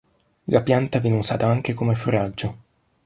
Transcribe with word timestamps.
La 0.47 0.63
pianta 0.63 0.97
viene 0.97 1.17
usata 1.19 1.45
anche 1.45 1.75
come 1.75 1.93
foraggio. 1.93 2.57